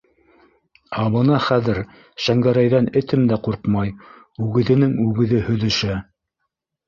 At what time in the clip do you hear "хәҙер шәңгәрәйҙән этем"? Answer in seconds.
1.47-3.27